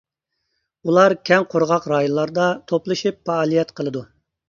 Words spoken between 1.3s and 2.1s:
كەڭ قۇرغاق